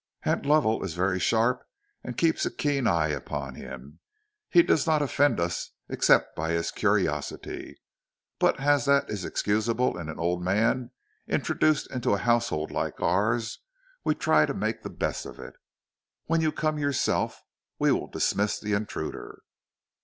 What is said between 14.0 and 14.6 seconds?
we try to